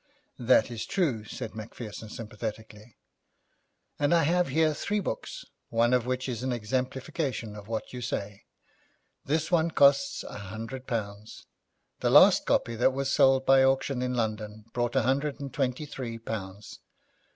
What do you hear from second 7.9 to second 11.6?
you say. This one costs a hundred pounds.